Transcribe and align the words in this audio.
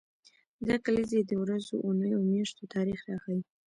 دا 0.67 0.75
کلیزې 0.85 1.21
د 1.25 1.31
ورځو، 1.43 1.75
اونیو 1.85 2.17
او 2.17 2.23
میاشتو 2.31 2.63
تاریخ 2.75 2.99
راښيي. 3.09 3.41